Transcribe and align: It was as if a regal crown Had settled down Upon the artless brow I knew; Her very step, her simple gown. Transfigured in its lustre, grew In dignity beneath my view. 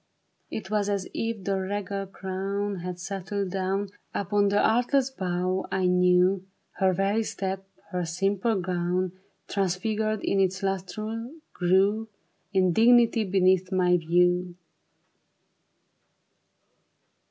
It 0.49 0.71
was 0.71 0.89
as 0.89 1.07
if 1.13 1.47
a 1.47 1.61
regal 1.61 2.07
crown 2.07 2.77
Had 2.77 2.99
settled 2.99 3.51
down 3.51 3.89
Upon 4.15 4.47
the 4.47 4.59
artless 4.59 5.11
brow 5.11 5.67
I 5.71 5.85
knew; 5.85 6.43
Her 6.79 6.91
very 6.91 7.21
step, 7.21 7.67
her 7.91 8.03
simple 8.03 8.59
gown. 8.59 9.11
Transfigured 9.47 10.21
in 10.23 10.39
its 10.39 10.63
lustre, 10.63 11.29
grew 11.53 12.07
In 12.51 12.73
dignity 12.73 13.23
beneath 13.23 13.71
my 13.71 13.95
view. 13.97 14.55